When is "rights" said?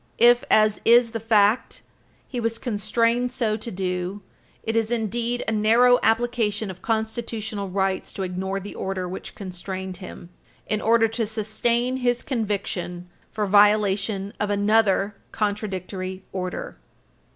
7.69-8.11